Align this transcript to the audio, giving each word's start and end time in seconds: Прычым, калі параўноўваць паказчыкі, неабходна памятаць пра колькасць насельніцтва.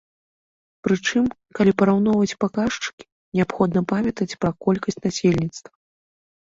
Прычым, 0.87 1.27
калі 1.59 1.71
параўноўваць 1.81 2.37
паказчыкі, 2.45 3.09
неабходна 3.41 3.79
памятаць 3.93 4.31
пра 4.43 4.51
колькасць 4.69 5.03
насельніцтва. 5.07 5.71